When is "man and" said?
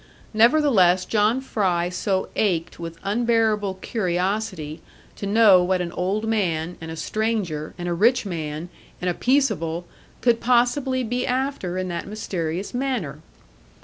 6.27-6.89, 8.25-9.11